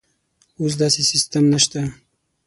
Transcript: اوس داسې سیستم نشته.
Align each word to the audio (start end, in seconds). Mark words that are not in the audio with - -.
اوس 0.59 0.73
داسې 0.81 1.01
سیستم 1.11 1.43
نشته. 1.53 1.79